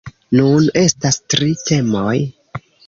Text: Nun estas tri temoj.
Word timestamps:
Nun 0.37 0.65
estas 0.83 1.21
tri 1.35 1.53
temoj. 1.69 2.19